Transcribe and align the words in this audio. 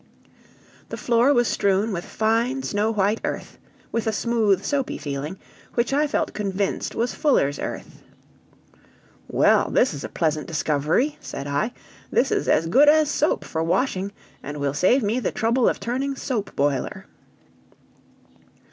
The 0.89 0.97
floor 0.97 1.31
was 1.31 1.47
strewn 1.47 1.93
with 1.93 2.03
fine 2.05 2.63
snow 2.63 2.89
white 2.89 3.21
earth, 3.23 3.59
with 3.91 4.07
a 4.07 4.11
smooth 4.11 4.63
soapy 4.63 4.97
feeling, 4.97 5.37
which 5.75 5.93
I 5.93 6.07
felt 6.07 6.33
convinced 6.33 6.95
was 6.95 7.13
fuller's 7.13 7.59
earth. 7.59 8.01
"Well, 9.27 9.69
this 9.69 9.93
is 9.93 10.03
a 10.03 10.09
pleasant 10.09 10.47
discovery!" 10.47 11.17
said 11.19 11.45
I. 11.45 11.71
"This 12.09 12.31
is 12.31 12.47
as 12.47 12.65
good 12.65 12.89
as 12.89 13.11
soap 13.11 13.45
for 13.45 13.61
washing, 13.61 14.11
and 14.41 14.57
will 14.57 14.73
save 14.73 15.03
me 15.03 15.19
the 15.19 15.31
trouble 15.31 15.69
of 15.69 15.79
turning 15.79 16.15
soap 16.15 16.55
boiler." 16.55 17.05